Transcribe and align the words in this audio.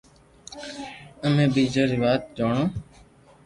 امي 1.25 1.45
ٻيجا 1.53 1.83
ري 1.91 1.97
واٽ 2.03 2.21
جونئو 2.37 2.65